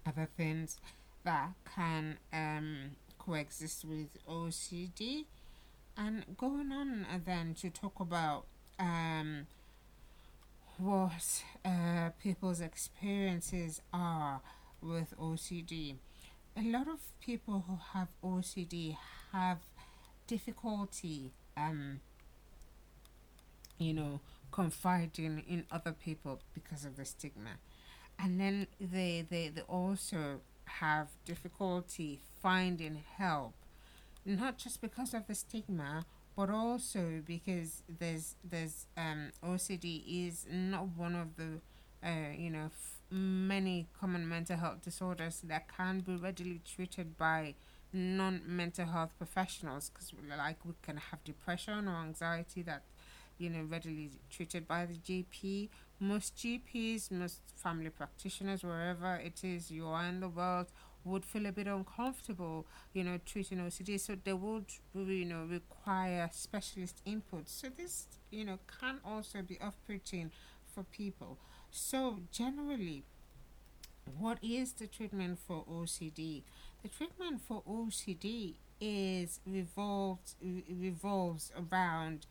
other 0.07 0.29
things 0.37 0.79
that 1.25 1.51
can 1.75 2.19
um, 2.33 2.97
coexist 3.19 3.85
with 3.85 4.09
OCD. 4.29 5.25
And 5.97 6.25
going 6.37 6.73
on 6.73 7.07
uh, 7.11 7.19
then 7.25 7.55
to 7.55 7.71
talk 7.71 8.01
about 8.01 8.45
um, 8.79 9.47
what 10.79 11.43
uh, 11.65 12.11
people's 12.23 12.61
experiences 12.61 13.81
are 13.93 14.41
with 14.83 15.15
OCD. 15.19 15.97
A 16.57 16.63
lot 16.63 16.89
of 16.89 17.01
people 17.21 17.65
who 17.67 17.79
have 17.93 18.09
OCD 18.23 18.97
have 19.33 19.59
difficulty, 20.27 21.33
um, 21.57 22.01
you 23.79 23.95
know, 23.95 24.21
confiding 24.51 25.43
in 25.49 25.65
other 25.71 25.93
people 25.93 26.41
because 26.55 26.85
of 26.85 26.97
the 26.97 27.05
stigma. 27.05 27.53
And 28.19 28.41
then 28.41 28.67
they, 28.81 29.27
they, 29.29 29.49
they 29.49 29.63
also 29.63 30.41
have 30.67 31.09
difficulty 31.25 32.21
finding 32.43 33.03
help, 33.17 33.55
not 34.25 34.59
just 34.59 34.81
because 34.81 35.15
of 35.15 35.27
the 35.27 35.35
stigma, 35.35 36.05
but 36.37 36.51
also 36.51 37.23
because 37.25 37.83
there's 37.89 38.35
there's 38.45 38.87
um, 38.97 39.31
OCD 39.43 40.03
is 40.29 40.47
not 40.51 40.89
one 40.97 41.15
of 41.15 41.37
the 41.37 41.61
uh, 42.07 42.33
you 42.37 42.51
know 42.51 42.67
f- 42.67 42.97
many 43.11 43.87
common 43.99 44.29
mental 44.29 44.57
health 44.57 44.83
disorders 44.83 45.41
that 45.45 45.67
can 45.75 46.01
be 46.01 46.17
readily 46.17 46.61
treated 46.65 47.17
by 47.17 47.55
non 47.93 48.43
mental 48.45 48.87
health 48.87 49.13
professionals 49.17 49.91
because 49.91 50.13
like 50.37 50.59
we 50.65 50.73
can 50.83 50.97
have 50.99 51.25
depression 51.25 51.89
or 51.89 51.97
anxiety 51.97 52.63
that 52.63 52.83
you 53.39 53.51
know 53.51 53.63
readily 53.69 54.11
treated 54.31 54.67
by 54.67 54.87
the 54.87 54.95
GP 54.95 55.69
most 56.01 56.37
GPs 56.37 57.11
most 57.11 57.41
family 57.57 57.91
practitioners 57.91 58.63
wherever 58.63 59.17
it 59.17 59.43
is 59.45 59.71
you 59.71 59.87
are 59.87 60.05
in 60.05 60.21
the 60.21 60.29
world 60.29 60.67
would 61.05 61.25
feel 61.25 61.47
a 61.47 61.53
bit 61.53 61.69
uncomfortable, 61.69 62.67
you 62.93 63.05
know, 63.05 63.19
treating 63.25 63.59
OCD. 63.59 63.97
So 63.97 64.17
they 64.25 64.33
would, 64.33 64.65
you 64.93 65.25
know, 65.25 65.45
require 65.49 66.29
specialist 66.33 67.01
input. 67.05 67.49
So 67.49 67.69
this, 67.69 68.09
you 68.31 68.45
know, 68.45 68.59
can 68.81 68.99
also 69.05 69.41
be 69.43 69.57
off-putting 69.61 70.33
for 70.75 70.83
people. 70.83 71.39
So 71.71 72.19
generally, 72.33 73.05
what 74.19 74.39
is 74.43 74.73
the 74.73 74.87
treatment 74.87 75.39
for 75.39 75.65
OCD? 75.71 76.43
The 76.83 76.89
treatment 76.89 77.41
for 77.47 77.63
OCD 77.67 78.55
is 78.81 79.41
revolved 79.47 80.35
revolves 80.71 81.51
around 81.57 82.27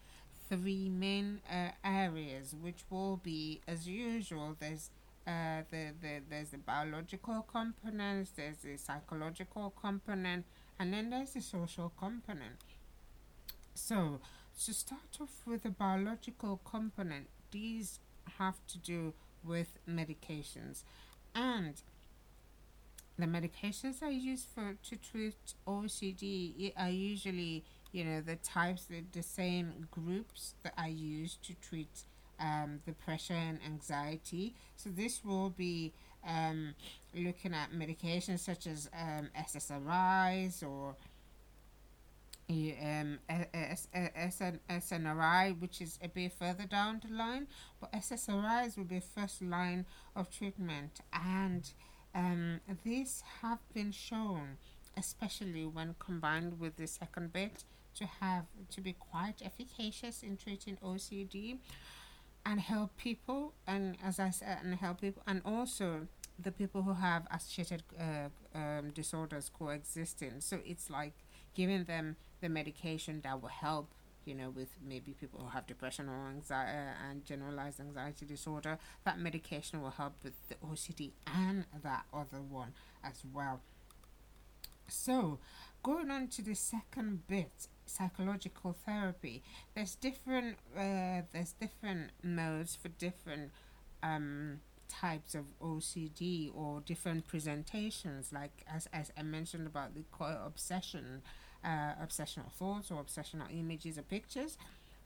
three 0.50 0.90
main 0.90 1.42
uh, 1.50 1.70
areas, 1.84 2.56
which 2.60 2.84
will 2.90 3.18
be 3.18 3.62
as 3.68 3.88
usual. 3.88 4.56
There's 4.60 4.90
uh, 5.28 5.64
the, 5.72 5.92
the, 6.02 6.22
there's 6.30 6.50
the 6.50 6.58
biological 6.58 7.46
components, 7.52 8.32
there's 8.36 8.58
the 8.58 8.78
psychological 8.78 9.74
component, 9.82 10.46
and 10.80 10.94
then 10.94 11.10
there's 11.10 11.32
the 11.32 11.42
social 11.42 11.92
component. 11.98 12.62
So, 13.74 14.20
to 14.64 14.74
start 14.74 15.18
off 15.20 15.42
with 15.46 15.64
the 15.64 15.72
biological 15.72 16.62
component, 16.64 17.28
these 17.52 18.00
have 18.38 18.56
to 18.68 18.78
do 18.78 19.14
with 19.44 19.78
medications. 19.90 20.84
And 21.34 21.82
the 23.18 23.26
medications 23.26 24.04
I 24.04 24.10
use 24.10 24.46
for 24.54 24.76
to 24.90 24.96
treat 24.96 25.36
OCD 25.68 26.74
are 26.78 26.90
usually, 26.90 27.64
you 27.96 28.04
know, 28.04 28.20
the 28.20 28.36
types, 28.36 28.86
the, 28.88 29.06
the 29.14 29.24
same 29.24 29.88
groups 29.90 30.56
that 30.64 30.74
I 30.78 30.88
use 30.88 31.38
to 31.44 31.54
treat 31.54 32.04
um, 32.42 32.82
depression 32.86 33.38
and 33.38 33.60
anxiety. 33.66 34.54
So 34.76 34.90
this 34.90 35.24
will 35.24 35.52
be 35.52 35.94
um, 36.28 36.76
looking 37.14 37.54
at 37.54 37.72
medications 37.72 38.40
such 38.40 38.68
as 38.68 38.90
um, 38.94 39.30
SSRIs 39.40 40.62
or 40.62 40.98
um, 42.50 43.20
SNRI, 44.70 45.62
which 45.62 45.80
is 45.80 45.98
a 46.04 46.10
bit 46.10 46.34
further 46.34 46.66
down 46.66 47.02
the 47.08 47.16
line, 47.16 47.48
but 47.80 47.94
SSRIs 47.94 48.78
will 48.78 48.84
be 48.84 49.00
first 49.00 49.42
line 49.42 49.86
of 50.18 50.30
treatment, 50.30 51.00
and 51.14 51.72
um, 52.14 52.60
these 52.84 53.24
have 53.42 53.60
been 53.74 53.94
shown, 53.94 54.58
especially 54.98 55.66
when 55.66 55.96
combined 55.98 56.60
with 56.60 56.76
the 56.76 56.88
second 56.88 57.32
bit, 57.32 57.64
to 57.96 58.06
have 58.06 58.46
to 58.72 58.82
be 58.82 58.94
quite 58.94 59.42
efficacious 59.44 60.24
in 60.24 60.38
treating 60.38 60.78
OCD 60.84 61.58
and 62.46 62.60
help 62.60 62.96
people 62.96 63.54
and 63.66 63.98
as 64.04 64.20
i 64.20 64.30
said 64.30 64.60
and 64.64 64.76
help 64.76 65.02
people 65.02 65.24
and 65.26 65.42
also 65.44 66.08
the 66.40 66.52
people 66.52 66.82
who 66.84 66.94
have 66.94 67.26
associated 67.32 67.84
uh, 68.00 68.30
um, 68.58 68.92
disorders 68.92 69.50
coexisting. 69.58 70.40
So 70.40 70.60
it's 70.66 70.90
like 70.90 71.14
giving 71.54 71.86
them 71.86 72.18
the 72.42 72.50
medication 72.50 73.22
that 73.24 73.42
will 73.42 73.50
help 73.50 73.90
you 74.26 74.34
know 74.34 74.50
with 74.50 74.70
maybe 74.84 75.14
people 75.14 75.40
who 75.40 75.50
have 75.50 75.68
depression 75.68 76.10
or 76.10 76.30
anxiety 76.30 76.72
and 77.10 77.24
generalized 77.24 77.80
anxiety 77.80 78.26
disorder. 78.26 78.78
That 79.06 79.20
medication 79.20 79.82
will 79.82 79.92
help 79.92 80.14
with 80.24 80.34
the 80.50 80.56
ocd 80.56 81.12
and 81.34 81.66
that 81.84 82.06
other 82.14 82.42
one 82.42 82.74
as 83.04 83.24
well. 83.34 83.62
So 84.88 85.40
going 85.84 86.12
on 86.12 86.28
to 86.30 86.42
the 86.42 86.56
second 86.56 87.28
bit 87.28 87.68
psychological 87.86 88.76
therapy. 88.86 89.44
There's 89.76 89.96
different 89.96 90.58
uh, 90.78 91.22
there's 91.32 91.54
different 91.54 92.12
modes 92.24 92.76
for 92.76 92.90
different 92.90 93.52
um, 94.04 94.60
types 94.88 95.36
of 95.36 95.46
OCD 95.62 96.52
or 96.56 96.82
different 96.82 97.28
presentations. 97.28 98.32
Like 98.32 98.66
as, 98.72 98.88
as 98.94 99.12
I 99.18 99.24
mentioned 99.24 99.68
about 99.68 99.94
the 99.96 100.04
obsession 100.46 101.22
uh, 101.64 101.94
obsessional 102.02 102.52
thoughts 102.52 102.92
or 102.92 103.04
obsessional 103.04 103.48
images 103.52 103.98
or 103.98 104.04
pictures. 104.04 104.58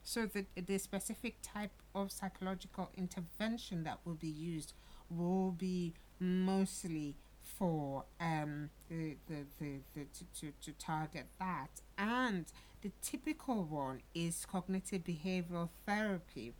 So 0.03 0.25
the, 0.25 0.45
the 0.55 0.77
specific 0.77 1.37
type 1.41 1.71
of 1.95 2.11
psychological 2.11 2.89
intervention 2.97 3.83
that 3.83 3.99
will 4.05 4.15
be 4.15 4.27
used 4.27 4.73
will 5.09 5.51
be 5.51 5.93
mostly 6.19 7.15
for 7.41 8.05
um, 8.19 8.69
the, 8.89 9.17
the, 9.27 9.45
the, 9.59 9.79
the 9.93 10.05
to, 10.05 10.25
to, 10.39 10.51
to 10.61 10.71
target 10.73 11.27
that. 11.39 11.81
And 11.97 12.45
the 12.81 12.91
typical 13.01 13.63
one 13.63 14.01
is 14.13 14.45
cognitive 14.45 15.03
behavioral 15.03 15.69
therapy. 15.85 16.53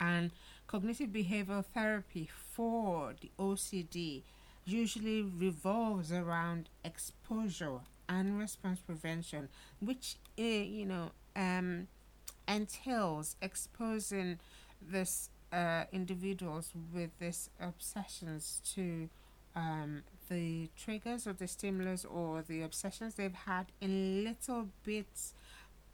And 0.00 0.30
cognitive 0.66 1.10
behavioral 1.10 1.64
therapy 1.64 2.28
for 2.52 3.14
the 3.20 3.30
OCD 3.38 4.22
usually 4.64 5.22
revolves 5.22 6.12
around 6.12 6.68
exposure 6.84 7.80
and 8.08 8.38
response 8.38 8.80
prevention, 8.80 9.48
which 9.80 10.16
uh, 10.38 10.42
you 10.42 10.86
know 10.86 11.10
um, 11.34 11.88
entails 12.48 13.36
exposing 13.40 14.38
this 14.80 15.30
uh, 15.52 15.84
individuals 15.92 16.72
with 16.92 17.10
these 17.18 17.50
obsessions 17.60 18.60
to 18.74 19.08
um, 19.56 20.02
the 20.28 20.68
triggers 20.76 21.26
or 21.26 21.32
the 21.32 21.48
stimulus 21.48 22.04
or 22.04 22.42
the 22.46 22.62
obsessions 22.62 23.14
they've 23.14 23.32
had 23.32 23.66
in 23.80 24.22
little 24.22 24.68
bits 24.84 25.32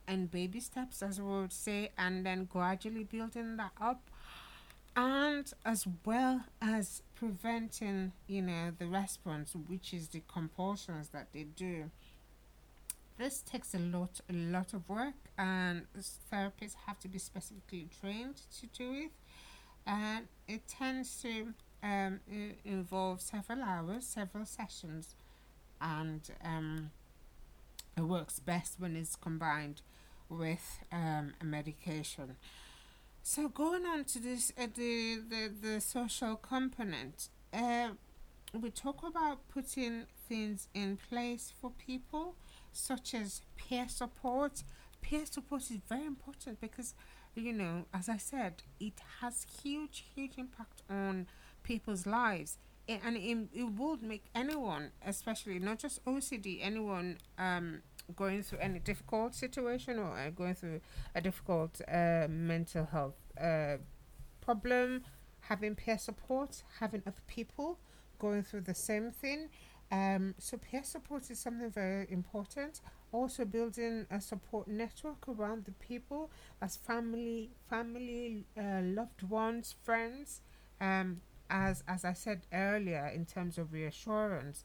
and 0.06 0.30
baby 0.30 0.60
steps, 0.60 1.00
as 1.02 1.20
we 1.20 1.28
would 1.28 1.52
say, 1.52 1.90
and 1.96 2.26
then 2.26 2.44
gradually 2.44 3.04
building 3.04 3.56
that 3.56 3.72
up. 3.80 4.02
And 4.94 5.50
as 5.64 5.86
well 6.04 6.42
as 6.60 7.02
preventing, 7.14 8.12
you 8.26 8.42
know, 8.42 8.72
the 8.76 8.86
response, 8.86 9.54
which 9.68 9.94
is 9.94 10.08
the 10.08 10.22
compulsions 10.30 11.08
that 11.10 11.28
they 11.32 11.44
do. 11.44 11.90
This 13.16 13.40
takes 13.40 13.74
a 13.74 13.78
lot, 13.78 14.20
a 14.28 14.32
lot 14.32 14.74
of 14.74 14.88
work, 14.88 15.14
and 15.38 15.86
therapists 16.30 16.74
have 16.86 16.98
to 17.00 17.08
be 17.08 17.18
specifically 17.18 17.88
trained 18.00 18.42
to 18.60 18.66
do 18.66 18.92
it. 18.92 19.12
And 19.86 20.26
it 20.48 20.66
tends 20.66 21.22
to 21.22 21.54
um, 21.82 22.20
it 22.30 22.58
involves 22.64 23.24
several 23.24 23.62
hours, 23.62 24.04
several 24.06 24.46
sessions, 24.46 25.14
and 25.80 26.22
um, 26.44 26.90
it 27.96 28.02
works 28.02 28.38
best 28.38 28.80
when 28.80 28.96
it's 28.96 29.16
combined 29.16 29.82
with 30.28 30.80
um, 30.90 31.32
a 31.40 31.44
medication. 31.44 32.36
So 33.22 33.48
going 33.48 33.86
on 33.86 34.04
to 34.04 34.18
this, 34.20 34.52
uh, 34.58 34.66
the, 34.74 35.20
the 35.28 35.52
the 35.62 35.80
social 35.80 36.36
component, 36.36 37.28
uh, 37.52 37.90
we 38.60 38.70
talk 38.70 39.04
about 39.06 39.48
putting 39.48 40.04
things 40.28 40.68
in 40.74 40.98
place 41.10 41.52
for 41.60 41.70
people, 41.72 42.34
such 42.72 43.14
as 43.14 43.42
peer 43.56 43.88
support. 43.88 44.62
Peer 45.02 45.26
support 45.26 45.62
is 45.62 45.78
very 45.88 46.06
important 46.06 46.60
because, 46.60 46.94
you 47.34 47.52
know, 47.52 47.86
as 47.94 48.08
I 48.08 48.16
said, 48.18 48.62
it 48.80 48.94
has 49.20 49.46
huge, 49.62 50.04
huge 50.14 50.32
impact 50.38 50.82
on 50.90 51.26
people's 51.62 52.06
lives 52.06 52.58
and 52.88 53.16
it, 53.16 53.48
it 53.54 53.64
would 53.64 54.02
make 54.02 54.24
anyone 54.34 54.90
especially 55.06 55.58
not 55.58 55.78
just 55.78 56.04
ocd 56.04 56.58
anyone 56.60 57.16
um, 57.38 57.80
going 58.16 58.42
through 58.42 58.58
any 58.58 58.78
difficult 58.78 59.34
situation 59.34 59.98
or 59.98 60.18
uh, 60.18 60.30
going 60.30 60.54
through 60.54 60.80
a 61.14 61.20
difficult 61.20 61.80
uh, 61.88 62.26
mental 62.28 62.84
health 62.86 63.14
uh, 63.40 63.76
problem, 64.42 65.02
having 65.40 65.74
peer 65.74 65.98
support, 65.98 66.62
having 66.80 67.02
other 67.06 67.22
people 67.26 67.78
going 68.18 68.42
through 68.42 68.62
the 68.62 68.74
same 68.74 69.10
thing. 69.10 69.48
Um, 69.90 70.34
so 70.38 70.56
peer 70.56 70.82
support 70.84 71.30
is 71.30 71.38
something 71.38 71.70
very 71.70 72.06
important. 72.10 72.80
Also 73.12 73.44
building 73.44 74.06
a 74.10 74.20
support 74.20 74.68
network 74.68 75.28
around 75.28 75.64
the 75.64 75.72
people 75.72 76.30
as 76.60 76.76
family, 76.76 77.50
family, 77.68 78.46
uh, 78.56 78.80
loved 78.82 79.22
ones, 79.22 79.74
friends. 79.82 80.40
Um, 80.80 81.20
as 81.52 81.84
as 81.86 82.04
I 82.04 82.14
said 82.14 82.46
earlier, 82.52 83.06
in 83.14 83.26
terms 83.26 83.58
of 83.58 83.72
reassurance. 83.72 84.64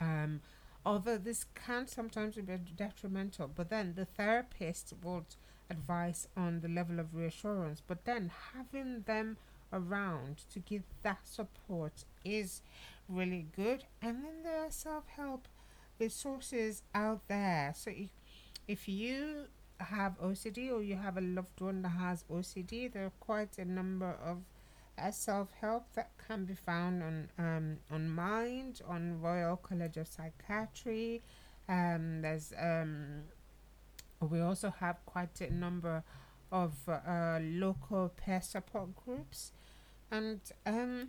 Um, 0.00 0.40
although 0.84 1.18
this 1.18 1.44
can 1.54 1.86
sometimes 1.86 2.34
be 2.34 2.42
detrimental, 2.76 3.48
but 3.54 3.70
then 3.70 3.94
the 3.94 4.04
therapist 4.06 4.92
would 5.02 5.36
advise 5.70 6.28
on 6.36 6.60
the 6.60 6.68
level 6.68 6.98
of 6.98 7.14
reassurance. 7.14 7.82
But 7.86 8.04
then 8.04 8.30
having 8.54 9.02
them 9.02 9.36
around 9.72 10.42
to 10.52 10.58
give 10.58 10.82
that 11.02 11.26
support 11.26 12.04
is 12.24 12.62
really 13.08 13.46
good. 13.54 13.84
And 14.00 14.24
then 14.24 14.42
there 14.42 14.64
are 14.64 14.70
self 14.70 15.06
help 15.08 15.48
resources 15.98 16.82
out 16.94 17.28
there. 17.28 17.72
So 17.76 17.90
if, 17.90 18.10
if 18.66 18.88
you 18.88 19.46
have 19.78 20.18
OCD 20.20 20.72
or 20.72 20.82
you 20.82 20.96
have 20.96 21.16
a 21.16 21.20
loved 21.20 21.60
one 21.60 21.82
that 21.82 21.90
has 21.90 22.24
OCD, 22.30 22.92
there 22.92 23.06
are 23.06 23.12
quite 23.20 23.58
a 23.58 23.64
number 23.64 24.16
of 24.24 24.38
self 25.10 25.50
help 25.60 25.92
that 25.94 26.10
can 26.26 26.44
be 26.44 26.54
found 26.54 27.02
on 27.02 27.28
um, 27.38 27.78
on 27.90 28.08
Mind, 28.08 28.80
on 28.88 29.20
Royal 29.20 29.56
College 29.56 29.96
of 29.96 30.08
Psychiatry. 30.08 31.22
Um, 31.68 32.22
there's 32.22 32.52
um, 32.60 33.22
we 34.20 34.40
also 34.40 34.72
have 34.80 35.04
quite 35.04 35.40
a 35.40 35.52
number 35.52 36.02
of 36.50 36.72
uh, 36.88 37.38
local 37.42 38.10
peer 38.16 38.40
support 38.40 38.94
groups, 39.04 39.52
and 40.10 40.40
um, 40.64 41.08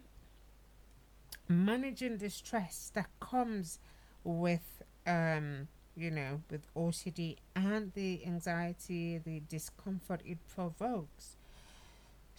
managing 1.48 2.18
the 2.18 2.30
stress 2.30 2.92
that 2.94 3.08
comes 3.20 3.80
with 4.24 4.84
um, 5.06 5.68
you 5.96 6.12
know 6.12 6.42
with 6.50 6.68
OCD 6.76 7.38
and 7.56 7.94
the 7.94 8.26
anxiety, 8.26 9.18
the 9.18 9.42
discomfort 9.48 10.22
it 10.26 10.40
provokes. 10.54 11.37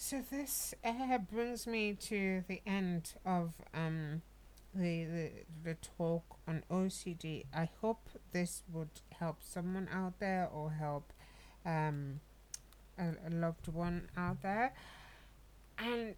So 0.00 0.22
this 0.30 0.74
uh, 0.84 1.18
brings 1.18 1.66
me 1.66 1.92
to 1.94 2.44
the 2.48 2.62
end 2.66 3.12
of 3.26 3.52
um, 3.74 4.22
the, 4.74 5.04
the 5.04 5.30
the 5.64 5.74
talk 5.74 6.24
on 6.46 6.62
OCD. 6.70 7.46
I 7.52 7.68
hope 7.80 8.08
this 8.32 8.62
would 8.72 9.00
help 9.18 9.38
someone 9.42 9.88
out 9.92 10.20
there 10.20 10.48
or 10.52 10.70
help 10.70 11.12
um, 11.66 12.20
a, 12.98 13.10
a 13.26 13.30
loved 13.30 13.68
one 13.68 14.08
out 14.16 14.42
there, 14.42 14.72
and 15.78 16.14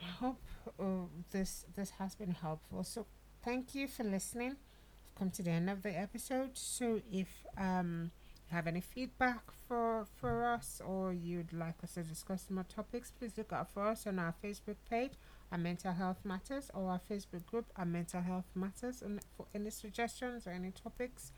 I 0.00 0.04
hope 0.20 0.40
uh, 0.78 1.06
this 1.32 1.64
this 1.76 1.90
has 1.98 2.14
been 2.14 2.32
helpful. 2.32 2.84
So 2.84 3.06
thank 3.44 3.74
you 3.74 3.86
for 3.88 4.04
listening. 4.04 4.52
I've 4.52 5.14
come 5.18 5.30
to 5.32 5.42
the 5.42 5.50
end 5.50 5.68
of 5.70 5.82
the 5.82 5.96
episode. 5.96 6.50
So 6.56 7.00
if 7.12 7.28
um 7.58 8.10
have 8.50 8.66
any 8.66 8.80
feedback 8.80 9.42
for 9.66 10.06
for 10.20 10.44
us 10.44 10.80
or 10.84 11.12
you'd 11.12 11.52
like 11.52 11.82
us 11.82 11.94
to 11.94 12.02
discuss 12.02 12.50
more 12.50 12.64
topics, 12.64 13.12
please 13.16 13.36
look 13.36 13.52
out 13.52 13.72
for 13.72 13.86
us 13.86 14.06
on 14.06 14.18
our 14.18 14.34
Facebook 14.42 14.76
page, 14.88 15.12
our 15.52 15.58
Mental 15.58 15.92
Health 15.92 16.18
Matters, 16.24 16.70
or 16.74 16.90
our 16.90 17.00
Facebook 17.10 17.46
group, 17.46 17.66
our 17.76 17.84
Mental 17.84 18.20
Health 18.20 18.50
Matters, 18.54 19.02
and 19.02 19.20
for 19.36 19.46
any 19.54 19.70
suggestions 19.70 20.46
or 20.46 20.50
any 20.50 20.70
topics. 20.72 21.32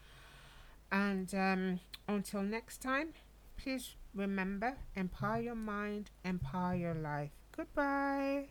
And 0.90 1.35
um, 1.35 1.81
until 2.09 2.42
next 2.42 2.83
time, 2.83 3.14
please 3.57 3.94
remember 4.14 4.77
empower 4.94 5.40
your 5.40 5.55
mind, 5.55 6.11
empower 6.25 6.75
your 6.75 6.94
life. 6.94 7.31
Goodbye. 7.57 8.48